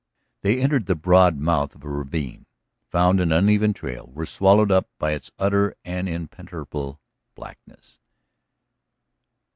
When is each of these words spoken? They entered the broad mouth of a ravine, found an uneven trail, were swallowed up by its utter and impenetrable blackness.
They 0.41 0.59
entered 0.59 0.87
the 0.87 0.95
broad 0.95 1.37
mouth 1.37 1.75
of 1.75 1.83
a 1.83 1.87
ravine, 1.87 2.47
found 2.89 3.19
an 3.19 3.31
uneven 3.31 3.71
trail, 3.71 4.09
were 4.11 4.25
swallowed 4.25 4.71
up 4.71 4.89
by 4.97 5.11
its 5.11 5.29
utter 5.37 5.75
and 5.85 6.09
impenetrable 6.09 6.99
blackness. 7.35 7.99